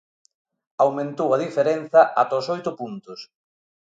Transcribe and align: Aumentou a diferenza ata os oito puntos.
Aumentou 0.83 1.29
a 1.31 1.41
diferenza 1.45 2.01
ata 2.21 2.39
os 2.41 2.47
oito 2.55 2.71
puntos. 2.79 3.19